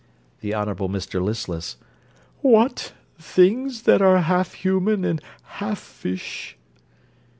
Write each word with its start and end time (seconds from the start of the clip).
THE 0.39 0.55
HONOURABLE 0.55 0.89
MR 0.89 1.21
LISTLESS 1.21 1.77
What! 2.39 2.93
things 3.19 3.83
that 3.83 4.01
are 4.01 4.21
half 4.21 4.55
human 4.55 5.05
and 5.05 5.21
half 5.43 5.77
fish? 5.77 6.57